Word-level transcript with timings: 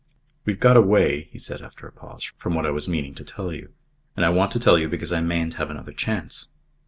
"We've 0.45 0.59
got 0.59 0.77
away," 0.77 1.29
he 1.31 1.37
said, 1.37 1.61
after 1.61 1.85
a 1.87 1.91
pause, 1.91 2.31
"from 2.35 2.55
what 2.55 2.65
I 2.65 2.71
was 2.71 2.89
meaning 2.89 3.13
to 3.13 3.23
tell 3.23 3.53
you. 3.53 3.71
And 4.17 4.25
I 4.25 4.29
want 4.31 4.49
to 4.53 4.59
tell 4.59 4.79
you 4.79 4.89
because 4.89 5.11
I 5.13 5.21
mayn't 5.21 5.53
have 5.57 5.69
another 5.69 5.93
chance." 5.93 6.47